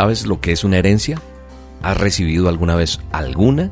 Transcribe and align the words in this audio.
¿Sabes 0.00 0.24
lo 0.24 0.40
que 0.40 0.52
es 0.52 0.64
una 0.64 0.78
herencia? 0.78 1.20
¿Has 1.82 1.98
recibido 1.98 2.48
alguna 2.48 2.74
vez 2.74 3.00
alguna? 3.12 3.70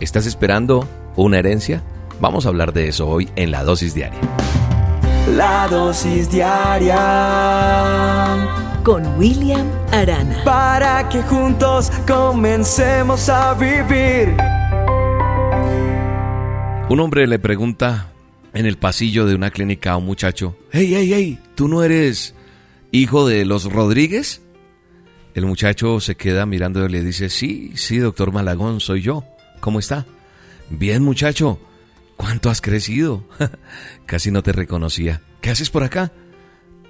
¿Estás 0.00 0.26
esperando 0.26 0.88
una 1.14 1.38
herencia? 1.38 1.84
Vamos 2.20 2.46
a 2.46 2.48
hablar 2.48 2.72
de 2.72 2.88
eso 2.88 3.06
hoy 3.06 3.28
en 3.36 3.52
la 3.52 3.62
dosis 3.62 3.94
diaria. 3.94 4.18
La 5.36 5.68
dosis 5.68 6.32
diaria 6.32 6.98
con 8.82 9.06
William 9.20 9.70
Arana. 9.92 10.42
Para 10.44 11.08
que 11.08 11.22
juntos 11.22 11.92
comencemos 12.08 13.28
a 13.28 13.54
vivir. 13.54 14.36
Un 16.88 16.98
hombre 16.98 17.28
le 17.28 17.38
pregunta 17.38 18.08
en 18.52 18.66
el 18.66 18.78
pasillo 18.78 19.26
de 19.26 19.36
una 19.36 19.52
clínica 19.52 19.92
a 19.92 19.96
un 19.98 20.06
muchacho, 20.06 20.56
hey, 20.72 20.92
hey, 20.92 21.12
hey, 21.14 21.38
¿tú 21.54 21.68
no 21.68 21.84
eres 21.84 22.34
hijo 22.90 23.28
de 23.28 23.44
los 23.44 23.72
Rodríguez? 23.72 24.42
El 25.38 25.46
muchacho 25.46 26.00
se 26.00 26.16
queda 26.16 26.46
mirando 26.46 26.84
y 26.84 26.88
le 26.88 27.00
dice, 27.00 27.28
sí, 27.28 27.70
sí, 27.76 27.98
doctor 27.98 28.32
Malagón, 28.32 28.80
soy 28.80 29.02
yo. 29.02 29.22
¿Cómo 29.60 29.78
está? 29.78 30.04
Bien, 30.68 31.00
muchacho. 31.04 31.60
¿Cuánto 32.16 32.50
has 32.50 32.60
crecido? 32.60 33.22
Casi 34.06 34.32
no 34.32 34.42
te 34.42 34.50
reconocía. 34.50 35.22
¿Qué 35.40 35.50
haces 35.50 35.70
por 35.70 35.84
acá? 35.84 36.10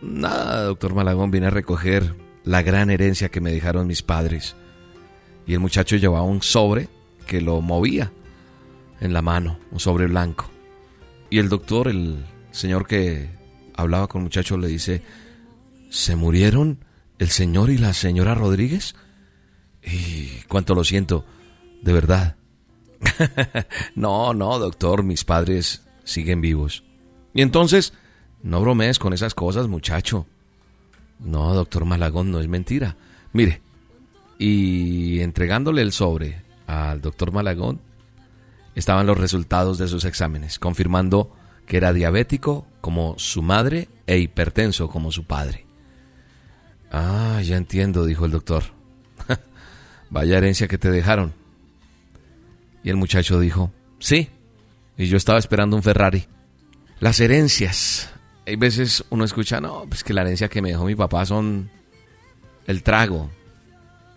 Nada, 0.01 0.63
doctor 0.63 0.95
Malagón, 0.95 1.31
vine 1.31 1.49
a 1.49 1.51
recoger 1.51 2.15
la 2.43 2.63
gran 2.63 2.89
herencia 2.89 3.29
que 3.29 3.43
me 3.43 3.53
dejaron 3.53 3.87
mis 3.87 4.01
padres. 4.01 4.57
Y 5.47 5.53
el 5.53 5.61
muchacho 5.61 5.97
llevaba 5.97 6.23
un 6.23 6.41
sobre 6.41 6.89
que 7.27 7.43
lo 7.43 7.61
movía 7.61 8.13
en 9.03 9.13
la 9.13 9.21
mano, 9.21 9.59
un 9.73 9.79
sobre 9.79 10.07
blanco. 10.07 10.49
Y 11.29 11.39
el 11.39 11.51
doctor, 11.51 11.87
el 11.87 12.25
señor 12.51 12.87
que 12.87 13.29
hablaba 13.75 14.09
con 14.09 14.23
el 14.23 14.25
muchacho, 14.25 14.57
le 14.57 14.69
dice, 14.69 15.03
¿se 15.91 16.17
murieron 16.17 16.88
el 17.19 17.29
señor 17.29 17.71
y 17.71 17.79
la 17.79 17.95
señora 17.95 18.35
Rodríguez? 18.35 18.95
Y 19.83 20.29
cuánto 20.49 20.75
lo 20.75 20.85
siento, 20.85 21.25
de 21.83 21.93
verdad. 21.93 22.37
no, 23.95 24.35
no, 24.35 24.59
doctor, 24.59 25.03
mis 25.03 25.25
padres 25.25 25.83
siguen 26.05 26.41
vivos. 26.41 26.85
Y 27.35 27.43
entonces, 27.43 27.93
no 28.43 28.61
bromees 28.61 28.99
con 28.99 29.13
esas 29.13 29.35
cosas, 29.35 29.69
muchacho. 29.69 30.27
No, 31.19 31.53
doctor 31.55 31.85
Malagón, 31.85 32.31
no 32.31 32.41
es 32.41 32.49
mentira. 32.49 32.97
Mire, 33.33 33.61
y 34.39 35.21
entregándole 35.21 35.83
el 35.83 35.93
sobre 35.93 36.43
al 36.67 37.01
doctor 37.01 37.33
Malagón, 37.33 37.81
estaban 38.75 39.07
los 39.07 39.19
resultados 39.19 39.79
de 39.79 39.89
sus 39.89 40.05
exámenes, 40.05 40.59
confirmando 40.59 41.33
que 41.67 41.77
era 41.77 41.93
diabético 41.93 42.67
como 42.81 43.15
su 43.19 43.43
madre 43.43 43.89
e 44.07 44.19
hipertenso 44.19 44.89
como 44.89 45.13
su 45.13 45.25
padre. 45.25 45.68
Ah, 46.91 47.41
ya 47.43 47.57
entiendo, 47.57 48.05
dijo 48.07 48.25
el 48.25 48.33
doctor. 48.33 48.65
Vaya 50.11 50.39
herencia 50.39 50.69
que 50.69 50.79
te 50.79 50.91
dejaron. 50.91 51.35
Y 52.83 52.91
el 52.91 52.97
muchacho 52.97 53.41
dijo, 53.41 53.73
sí, 53.99 54.31
y 54.97 55.07
yo 55.07 55.17
estaba 55.17 55.39
esperando 55.39 55.77
un 55.77 55.83
Ferrari. 55.83 56.27
Las 57.01 57.21
herencias. 57.21 58.11
Hay 58.47 58.57
veces 58.57 59.05
uno 59.11 59.25
escucha, 59.25 59.61
no, 59.61 59.85
pues 59.89 60.03
que 60.03 60.15
la 60.15 60.23
herencia 60.23 60.49
que 60.49 60.63
me 60.63 60.71
dejó 60.71 60.85
mi 60.85 60.95
papá 60.95 61.27
son 61.27 61.71
el 62.67 62.83
trago, 62.83 63.31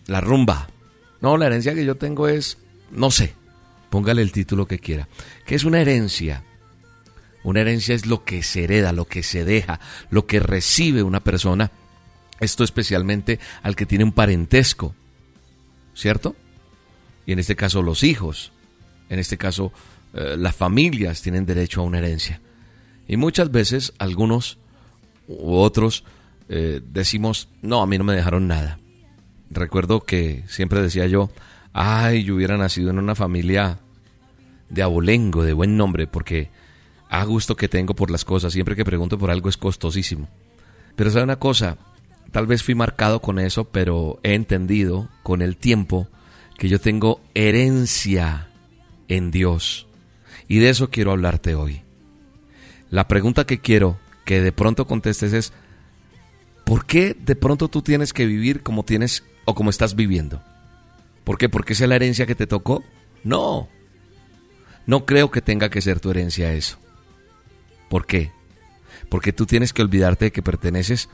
la 0.07 0.21
rumba. 0.21 0.69
No, 1.19 1.37
la 1.37 1.47
herencia 1.47 1.75
que 1.75 1.85
yo 1.85 1.95
tengo 1.95 2.27
es, 2.27 2.57
no 2.91 3.11
sé, 3.11 3.33
póngale 3.89 4.21
el 4.21 4.31
título 4.31 4.67
que 4.67 4.79
quiera. 4.79 5.07
¿Qué 5.45 5.55
es 5.55 5.63
una 5.65 5.81
herencia? 5.81 6.43
Una 7.43 7.61
herencia 7.61 7.93
es 7.93 8.05
lo 8.05 8.23
que 8.23 8.41
se 8.41 8.63
hereda, 8.63 8.93
lo 8.93 9.05
que 9.05 9.21
se 9.21 9.43
deja, 9.43 9.79
lo 10.09 10.25
que 10.25 10.39
recibe 10.39 11.03
una 11.03 11.19
persona. 11.19 11.71
Esto 12.41 12.63
especialmente 12.63 13.39
al 13.63 13.75
que 13.75 13.85
tiene 13.85 14.03
un 14.03 14.11
parentesco, 14.11 14.93
¿cierto? 15.93 16.35
Y 17.25 17.31
en 17.31 17.39
este 17.39 17.55
caso 17.55 17.81
los 17.81 18.03
hijos, 18.03 18.51
en 19.09 19.19
este 19.19 19.37
caso 19.37 19.71
eh, 20.13 20.35
las 20.37 20.55
familias 20.55 21.21
tienen 21.21 21.45
derecho 21.45 21.81
a 21.81 21.85
una 21.85 21.99
herencia. 21.99 22.41
Y 23.07 23.15
muchas 23.17 23.51
veces 23.51 23.93
algunos 23.99 24.57
u 25.27 25.53
otros 25.53 26.03
eh, 26.49 26.81
decimos, 26.83 27.47
no, 27.61 27.81
a 27.81 27.87
mí 27.87 27.97
no 27.97 28.03
me 28.03 28.15
dejaron 28.15 28.47
nada. 28.47 28.79
Recuerdo 29.49 30.01
que 30.01 30.43
siempre 30.47 30.81
decía 30.81 31.07
yo, 31.07 31.29
ay, 31.73 32.23
yo 32.23 32.35
hubiera 32.35 32.57
nacido 32.57 32.89
en 32.89 32.99
una 32.99 33.15
familia 33.15 33.79
de 34.69 34.81
abolengo, 34.81 35.43
de 35.43 35.53
buen 35.53 35.77
nombre, 35.77 36.07
porque 36.07 36.49
a 37.09 37.23
gusto 37.25 37.55
que 37.55 37.67
tengo 37.67 37.93
por 37.93 38.09
las 38.09 38.25
cosas, 38.25 38.53
siempre 38.53 38.75
que 38.75 38.85
pregunto 38.85 39.17
por 39.17 39.29
algo 39.29 39.49
es 39.49 39.57
costosísimo. 39.57 40.29
Pero 40.95 41.11
sabe 41.11 41.23
una 41.23 41.39
cosa, 41.39 41.77
tal 42.31 42.47
vez 42.47 42.63
fui 42.63 42.75
marcado 42.75 43.21
con 43.21 43.39
eso, 43.39 43.65
pero 43.65 44.19
he 44.23 44.33
entendido 44.33 45.09
con 45.23 45.41
el 45.41 45.57
tiempo 45.57 46.07
que 46.57 46.69
yo 46.69 46.79
tengo 46.79 47.21
herencia 47.33 48.49
en 49.07 49.31
Dios. 49.31 49.87
Y 50.47 50.59
de 50.59 50.69
eso 50.69 50.89
quiero 50.89 51.11
hablarte 51.11 51.55
hoy. 51.55 51.81
La 52.89 53.07
pregunta 53.07 53.45
que 53.45 53.59
quiero 53.59 53.99
que 54.25 54.41
de 54.41 54.51
pronto 54.51 54.85
contestes 54.85 55.33
es, 55.33 55.53
¿por 56.65 56.85
qué 56.85 57.15
de 57.19 57.35
pronto 57.35 57.67
tú 57.67 57.81
tienes 57.81 58.13
que 58.13 58.25
vivir 58.25 58.63
como 58.63 58.83
tienes 58.83 59.23
o 59.45 59.55
como 59.55 59.69
estás 59.69 59.95
viviendo? 59.95 60.43
¿Por 61.23 61.37
qué? 61.37 61.49
¿Porque 61.49 61.73
esa 61.73 61.85
es 61.85 61.89
la 61.89 61.95
herencia 61.95 62.25
que 62.25 62.35
te 62.35 62.47
tocó? 62.47 62.83
No. 63.23 63.69
No 64.85 65.05
creo 65.05 65.31
que 65.31 65.41
tenga 65.41 65.69
que 65.69 65.81
ser 65.81 65.99
tu 65.99 66.11
herencia 66.11 66.53
eso. 66.53 66.77
¿Por 67.89 68.05
qué? 68.05 68.31
Porque 69.09 69.33
tú 69.33 69.45
tienes 69.45 69.73
que 69.73 69.81
olvidarte 69.81 70.25
de 70.25 70.31
que 70.31 70.41
perteneces 70.41 71.07
a 71.07 71.11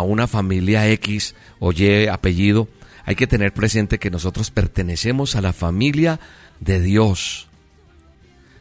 una 0.00 0.26
familia 0.26 0.88
X 0.88 1.34
o 1.58 1.72
Y 1.72 2.06
apellido 2.06 2.68
hay 3.04 3.16
que 3.16 3.26
tener 3.26 3.54
presente 3.54 3.98
que 3.98 4.10
nosotros 4.10 4.50
pertenecemos 4.50 5.34
a 5.34 5.40
la 5.40 5.54
familia 5.54 6.20
de 6.60 6.78
Dios. 6.78 7.48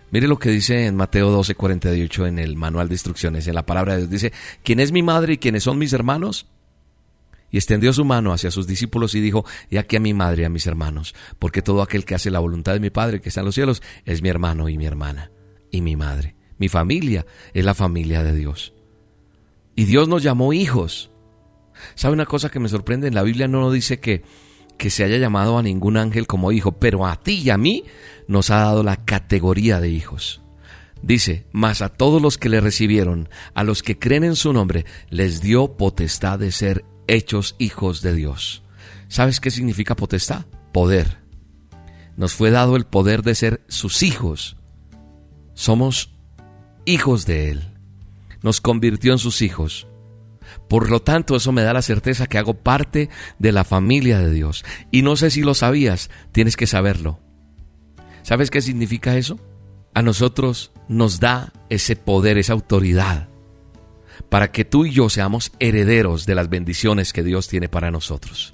Mire 0.10 0.30
lo 0.30 0.40
que 0.40 0.50
dice 0.50 0.86
en 0.86 0.96
Mateo 0.96 1.30
12, 1.32 1.56
48 1.56 2.28
en 2.28 2.40
el 2.40 2.56
manual 2.56 2.88
de 2.88 2.96
instrucciones, 2.96 3.46
en 3.48 3.56
la 3.56 3.66
palabra 3.66 3.94
de 3.94 4.00
Dios. 4.00 4.10
Dice, 4.10 4.32
¿quién 4.64 4.80
es 4.80 4.94
mi 4.94 5.04
madre 5.04 5.34
y 5.34 5.38
quiénes 5.38 5.64
son 5.64 5.78
mis 5.78 5.92
hermanos? 5.92 6.48
Y 7.52 7.58
extendió 7.58 7.92
su 7.92 8.06
mano 8.06 8.32
hacia 8.32 8.50
sus 8.50 8.68
discípulos 8.68 9.16
y 9.16 9.20
dijo, 9.20 9.46
y 9.70 9.76
aquí 9.78 9.98
a 9.98 10.00
mi 10.00 10.14
madre 10.14 10.44
y 10.44 10.46
a 10.46 10.50
mis 10.50 10.66
hermanos, 10.66 11.14
porque 11.40 11.62
todo 11.62 11.82
aquel 11.82 12.06
que 12.06 12.16
hace 12.16 12.32
la 12.32 12.40
voluntad 12.40 12.72
de 12.72 12.80
mi 12.80 12.90
Padre 12.90 13.20
que 13.20 13.28
está 13.28 13.42
en 13.42 13.48
los 13.48 13.56
cielos 13.56 13.82
es 14.06 14.22
mi 14.22 14.30
hermano 14.30 14.70
y 14.70 14.78
mi 14.78 14.86
hermana 14.86 15.30
y 15.72 15.82
mi 15.82 15.98
madre. 15.98 16.36
Mi 16.58 16.70
familia 16.70 17.26
es 17.54 17.66
la 17.66 17.74
familia 17.74 18.24
de 18.24 18.34
Dios. 18.34 18.74
Y 19.78 19.86
Dios 19.86 20.08
nos 20.08 20.24
llamó 20.24 20.54
hijos. 20.54 21.12
¿Sabe 21.94 22.16
una 22.16 22.26
cosa 22.26 22.50
que 22.50 22.60
me 22.60 22.68
sorprende? 22.68 23.08
En 23.08 23.14
la 23.14 23.22
Biblia 23.22 23.48
no 23.48 23.62
nos 23.62 23.72
dice 23.72 24.00
que, 24.00 24.24
que 24.76 24.90
se 24.90 25.04
haya 25.04 25.18
llamado 25.18 25.60
a 25.60 25.62
ningún 25.62 25.98
ángel 25.98 26.26
como 26.26 26.52
hijo, 26.52 26.80
pero 26.80 27.06
a 27.06 27.16
ti 27.16 27.44
y 27.44 27.52
a 27.52 27.60
mí 27.60 27.84
nos 28.28 28.50
ha 28.50 28.58
dado 28.58 28.82
la 28.82 28.98
categoría 28.98 29.80
de 29.80 29.90
hijos. 29.90 30.42
Dice, 31.04 31.46
mas 31.52 31.84
a 31.84 31.90
todos 31.90 32.24
los 32.24 32.40
que 32.40 32.50
le 32.50 32.60
recibieron, 32.60 33.30
a 33.54 33.64
los 33.64 33.84
que 33.84 34.00
creen 34.00 34.24
en 34.24 34.36
su 34.36 34.52
nombre, 34.52 34.88
les 35.12 35.42
dio 35.42 35.78
potestad 35.78 36.40
de 36.40 36.52
ser 36.52 36.84
hechos 37.08 37.56
hijos 37.60 38.02
de 38.02 38.16
Dios. 38.16 38.64
¿Sabes 39.10 39.40
qué 39.40 39.52
significa 39.52 39.96
potestad? 39.96 40.48
Poder. 40.74 41.20
Nos 42.16 42.34
fue 42.34 42.50
dado 42.50 42.78
el 42.78 42.86
poder 42.86 43.22
de 43.22 43.36
ser 43.36 43.64
sus 43.68 44.02
hijos. 44.02 44.58
Somos 45.54 46.18
hijos 46.86 47.28
de 47.28 47.52
Él. 47.52 47.77
Nos 48.48 48.62
convirtió 48.62 49.12
en 49.12 49.20
sus 49.20 49.42
hijos. 49.42 49.88
Por 50.70 50.90
lo 50.90 51.02
tanto, 51.02 51.36
eso 51.36 51.52
me 51.52 51.64
da 51.64 51.74
la 51.74 51.82
certeza 51.82 52.28
que 52.28 52.38
hago 52.38 52.54
parte 52.54 53.10
de 53.40 53.52
la 53.52 53.66
familia 53.66 54.20
de 54.20 54.32
Dios. 54.32 54.64
Y 54.90 55.02
no 55.02 55.18
sé 55.18 55.32
si 55.32 55.42
lo 55.42 55.54
sabías, 55.54 56.10
tienes 56.32 56.56
que 56.56 56.66
saberlo. 56.66 57.20
¿Sabes 58.24 58.50
qué 58.50 58.62
significa 58.62 59.18
eso? 59.18 59.38
A 59.94 60.02
nosotros 60.02 60.72
nos 60.88 61.20
da 61.20 61.52
ese 61.68 61.98
poder, 61.98 62.38
esa 62.38 62.54
autoridad, 62.54 63.28
para 64.30 64.50
que 64.54 64.64
tú 64.64 64.86
y 64.86 64.92
yo 64.92 65.10
seamos 65.10 65.52
herederos 65.60 66.26
de 66.26 66.36
las 66.36 66.48
bendiciones 66.48 67.12
que 67.12 67.24
Dios 67.24 67.50
tiene 67.50 67.68
para 67.68 67.92
nosotros. 67.92 68.54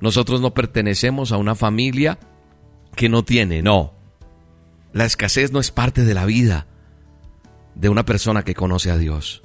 Nosotros 0.00 0.40
no 0.40 0.54
pertenecemos 0.54 1.32
a 1.32 1.36
una 1.36 1.56
familia 1.56 2.20
que 2.94 3.08
no 3.08 3.24
tiene, 3.24 3.60
no. 3.60 3.94
La 4.92 5.04
escasez 5.04 5.50
no 5.50 5.58
es 5.58 5.72
parte 5.72 6.04
de 6.04 6.14
la 6.14 6.26
vida 6.26 6.68
de 7.78 7.88
una 7.88 8.04
persona 8.04 8.42
que 8.42 8.54
conoce 8.54 8.90
a 8.90 8.98
Dios. 8.98 9.42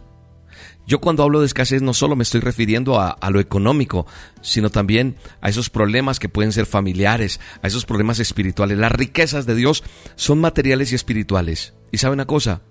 Yo 0.86 1.00
cuando 1.00 1.24
hablo 1.24 1.40
de 1.40 1.46
escasez 1.46 1.82
no 1.82 1.94
solo 1.94 2.16
me 2.16 2.24
estoy 2.24 2.42
refiriendo 2.42 3.00
a, 3.00 3.18
lo 3.30 3.40
económico, 3.40 4.06
sino 4.42 4.70
también 4.70 5.16
a 5.40 5.50
esos 5.50 5.70
problemas 5.70 6.20
que 6.20 6.30
pueden 6.30 6.52
ser 6.52 6.66
familiares, 6.66 7.40
a 7.62 7.68
esos 7.68 7.86
problemas 7.86 8.20
espirituales. 8.20 8.78
Las 8.78 8.92
riquezas 8.92 9.46
de 9.46 9.56
Dios 9.56 9.84
son 10.16 10.42
materiales 10.42 10.92
y 10.92 10.96
espirituales. 10.96 11.74
Y 11.92 12.00
sabe 12.00 12.14
una 12.14 12.26
cosa, 12.26 12.64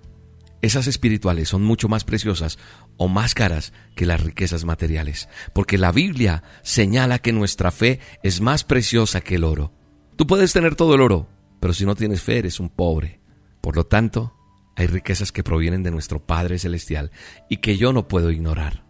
esas 0.61 0.85
espirituales 0.87 1.49
son 1.49 1.63
mucho 1.63 1.89
más 1.89 2.03
preciosas 2.03 2.59
o 2.97 3.07
más 3.07 3.33
caras 3.33 3.73
que 3.95 4.05
las 4.05 4.21
riquezas 4.21 4.63
materiales, 4.63 5.27
porque 5.53 5.79
la 5.79 5.91
Biblia 5.91 6.43
señala 6.61 7.19
que 7.19 7.33
nuestra 7.33 7.71
fe 7.71 7.99
es 8.21 8.41
más 8.41 8.63
preciosa 8.63 9.21
que 9.21 9.35
el 9.35 9.43
oro. 9.43 9.73
Tú 10.15 10.27
puedes 10.27 10.53
tener 10.53 10.75
todo 10.75 10.93
el 10.93 11.01
oro, 11.01 11.27
pero 11.59 11.73
si 11.73 11.85
no 11.85 11.95
tienes 11.95 12.21
fe 12.21 12.37
eres 12.37 12.59
un 12.59 12.69
pobre. 12.69 13.19
Por 13.59 13.75
lo 13.75 13.85
tanto, 13.85 14.35
hay 14.75 14.87
riquezas 14.87 15.31
que 15.31 15.43
provienen 15.43 15.83
de 15.83 15.91
nuestro 15.91 16.19
Padre 16.19 16.57
Celestial 16.59 17.11
y 17.49 17.57
que 17.57 17.77
yo 17.77 17.93
no 17.93 18.07
puedo 18.07 18.31
ignorar. 18.31 18.83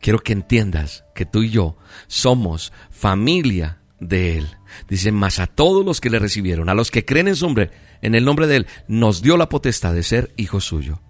quiero 0.00 0.20
que 0.20 0.32
entiendas 0.32 1.04
que 1.14 1.26
tú 1.26 1.42
y 1.42 1.50
yo 1.50 1.76
somos 2.06 2.72
familia 2.90 3.80
de 4.00 4.38
Él. 4.38 4.48
Dice, 4.88 5.12
más 5.12 5.38
a 5.38 5.46
todos 5.46 5.84
los 5.84 6.00
que 6.00 6.10
le 6.10 6.18
recibieron, 6.18 6.68
a 6.68 6.74
los 6.74 6.90
que 6.90 7.04
creen 7.04 7.28
en 7.28 7.36
su 7.36 7.46
nombre, 7.46 7.70
en 8.00 8.14
el 8.14 8.24
nombre 8.24 8.46
de 8.46 8.56
Él, 8.56 8.66
nos 8.86 9.22
dio 9.22 9.36
la 9.36 9.48
potestad 9.48 9.94
de 9.94 10.02
ser 10.02 10.32
hijo 10.36 10.60
suyo. 10.60 11.00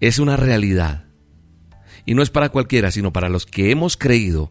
Es 0.00 0.18
una 0.18 0.36
realidad. 0.36 1.04
Y 2.06 2.14
no 2.14 2.22
es 2.22 2.30
para 2.30 2.48
cualquiera, 2.48 2.90
sino 2.90 3.12
para 3.12 3.28
los 3.28 3.44
que 3.44 3.70
hemos 3.70 3.96
creído. 3.96 4.50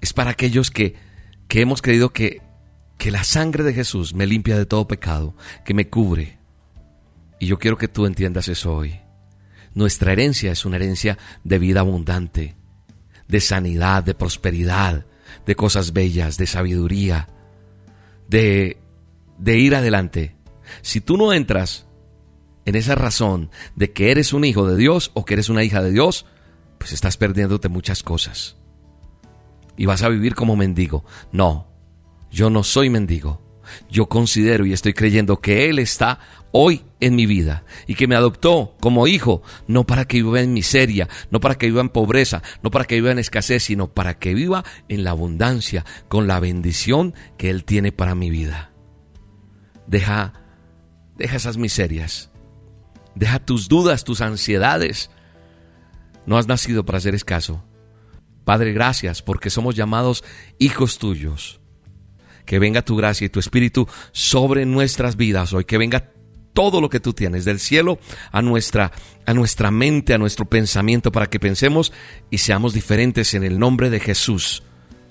Es 0.00 0.12
para 0.12 0.30
aquellos 0.30 0.70
que, 0.70 0.94
que 1.48 1.62
hemos 1.62 1.80
creído 1.80 2.12
que, 2.12 2.42
que 2.98 3.10
la 3.10 3.24
sangre 3.24 3.64
de 3.64 3.72
Jesús 3.72 4.14
me 4.14 4.26
limpia 4.26 4.58
de 4.58 4.66
todo 4.66 4.86
pecado, 4.86 5.34
que 5.64 5.72
me 5.74 5.88
cubre. 5.88 6.37
Y 7.38 7.46
yo 7.46 7.58
quiero 7.58 7.76
que 7.76 7.88
tú 7.88 8.06
entiendas 8.06 8.48
eso 8.48 8.74
hoy. 8.74 9.00
Nuestra 9.74 10.12
herencia 10.12 10.50
es 10.50 10.64
una 10.64 10.76
herencia 10.76 11.18
de 11.44 11.58
vida 11.58 11.80
abundante, 11.80 12.56
de 13.28 13.40
sanidad, 13.40 14.02
de 14.02 14.14
prosperidad, 14.14 15.06
de 15.46 15.54
cosas 15.54 15.92
bellas, 15.92 16.36
de 16.36 16.46
sabiduría, 16.46 17.28
de, 18.28 18.78
de 19.38 19.58
ir 19.58 19.74
adelante. 19.74 20.36
Si 20.82 21.00
tú 21.00 21.16
no 21.16 21.32
entras 21.32 21.86
en 22.64 22.74
esa 22.74 22.94
razón 22.94 23.50
de 23.76 23.92
que 23.92 24.10
eres 24.10 24.32
un 24.32 24.44
hijo 24.44 24.66
de 24.66 24.76
Dios 24.76 25.10
o 25.14 25.24
que 25.24 25.34
eres 25.34 25.48
una 25.48 25.64
hija 25.64 25.82
de 25.82 25.92
Dios, 25.92 26.26
pues 26.78 26.92
estás 26.92 27.16
perdiéndote 27.16 27.68
muchas 27.68 28.02
cosas. 28.02 28.56
Y 29.76 29.86
vas 29.86 30.02
a 30.02 30.08
vivir 30.08 30.34
como 30.34 30.56
mendigo. 30.56 31.04
No, 31.30 31.68
yo 32.30 32.50
no 32.50 32.64
soy 32.64 32.90
mendigo. 32.90 33.47
Yo 33.90 34.08
considero 34.08 34.66
y 34.66 34.72
estoy 34.72 34.94
creyendo 34.94 35.40
que 35.40 35.68
Él 35.68 35.78
está 35.78 36.20
hoy 36.52 36.84
en 37.00 37.14
mi 37.14 37.26
vida 37.26 37.64
y 37.86 37.94
que 37.94 38.06
me 38.06 38.16
adoptó 38.16 38.76
como 38.80 39.06
hijo, 39.06 39.42
no 39.66 39.84
para 39.84 40.06
que 40.06 40.18
viva 40.18 40.40
en 40.40 40.52
miseria, 40.52 41.08
no 41.30 41.40
para 41.40 41.56
que 41.56 41.66
viva 41.66 41.80
en 41.80 41.88
pobreza, 41.88 42.42
no 42.62 42.70
para 42.70 42.84
que 42.84 42.96
viva 42.96 43.12
en 43.12 43.18
escasez, 43.18 43.64
sino 43.64 43.92
para 43.92 44.18
que 44.18 44.34
viva 44.34 44.64
en 44.88 45.04
la 45.04 45.10
abundancia, 45.10 45.84
con 46.08 46.26
la 46.26 46.40
bendición 46.40 47.14
que 47.36 47.50
Él 47.50 47.64
tiene 47.64 47.92
para 47.92 48.14
mi 48.14 48.30
vida. 48.30 48.72
Deja, 49.86 50.34
deja 51.16 51.36
esas 51.36 51.56
miserias, 51.56 52.30
deja 53.14 53.38
tus 53.38 53.68
dudas, 53.68 54.04
tus 54.04 54.20
ansiedades. 54.20 55.10
No 56.26 56.36
has 56.36 56.46
nacido 56.46 56.84
para 56.84 57.00
ser 57.00 57.14
escaso. 57.14 57.64
Padre, 58.44 58.72
gracias 58.72 59.22
porque 59.22 59.50
somos 59.50 59.74
llamados 59.74 60.24
hijos 60.58 60.98
tuyos. 60.98 61.60
Que 62.48 62.58
venga 62.58 62.80
tu 62.80 62.96
gracia 62.96 63.26
y 63.26 63.28
tu 63.28 63.40
espíritu 63.40 63.86
sobre 64.10 64.64
nuestras 64.64 65.16
vidas 65.16 65.52
hoy. 65.52 65.66
Que 65.66 65.76
venga 65.76 66.12
todo 66.54 66.80
lo 66.80 66.88
que 66.88 66.98
tú 66.98 67.12
tienes 67.12 67.44
del 67.44 67.60
cielo 67.60 67.98
a 68.32 68.40
nuestra 68.40 68.90
a 69.26 69.34
nuestra 69.34 69.70
mente, 69.70 70.14
a 70.14 70.18
nuestro 70.18 70.46
pensamiento 70.46 71.12
para 71.12 71.26
que 71.26 71.38
pensemos 71.38 71.92
y 72.30 72.38
seamos 72.38 72.72
diferentes 72.72 73.34
en 73.34 73.44
el 73.44 73.58
nombre 73.58 73.90
de 73.90 74.00
Jesús. 74.00 74.62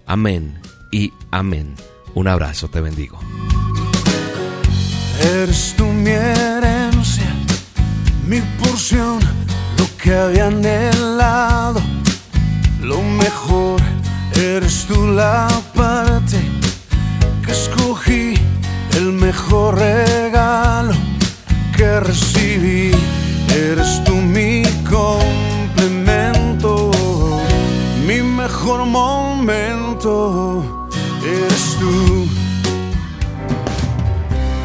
Amén 0.07 0.59
y 0.91 1.13
amén. 1.29 1.75
Un 2.15 2.27
abrazo, 2.27 2.69
te 2.69 2.81
bendigo. 2.81 3.19
Eres 5.21 5.75
tú 5.77 5.85
mi 5.85 6.09
herencia, 6.09 7.31
mi 8.25 8.41
porción, 8.57 9.19
lo 9.77 9.85
que 10.01 10.11
había 10.11 10.47
anhelado, 10.47 11.81
lo 12.81 12.99
mejor. 13.03 13.79
Eres 14.33 14.85
tú 14.87 15.11
la 15.11 15.47
parte 15.75 16.06
mejor 19.37 19.77
regalo 19.77 20.93
que 21.75 21.99
recibí. 21.99 22.91
Eres 23.55 24.03
tú 24.03 24.15
mi 24.15 24.63
complemento, 24.89 26.89
mi 28.07 28.23
mejor 28.23 28.85
momento. 28.85 30.87
Eres 31.23 31.77
tú. 31.79 32.27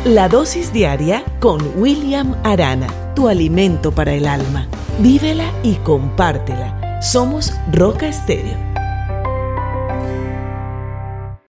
La 0.04 0.28
dosis 0.28 0.72
diaria 0.72 1.22
con 1.38 1.60
William 1.76 2.34
Arana, 2.42 2.88
tu 3.14 3.28
alimento 3.28 3.92
para 3.92 4.14
el 4.14 4.26
alma. 4.26 4.66
Vívela 5.00 5.52
y 5.62 5.74
compártela. 5.76 7.00
Somos 7.02 7.52
Roca 7.72 8.08
Estéreo 8.08 8.71